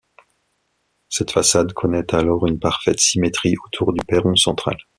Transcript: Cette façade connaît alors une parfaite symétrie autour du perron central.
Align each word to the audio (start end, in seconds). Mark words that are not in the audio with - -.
Cette 1.09 1.29
façade 1.29 1.73
connaît 1.73 2.15
alors 2.15 2.47
une 2.47 2.57
parfaite 2.57 2.99
symétrie 2.99 3.53
autour 3.67 3.93
du 3.93 4.03
perron 4.03 4.35
central. 4.35 4.77